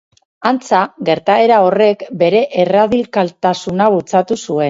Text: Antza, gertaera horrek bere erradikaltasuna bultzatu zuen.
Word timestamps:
Antza, 0.51 0.79
gertaera 1.09 1.59
horrek 1.65 2.05
bere 2.23 2.41
erradikaltasuna 2.65 3.93
bultzatu 3.97 4.39
zuen. 4.45 4.59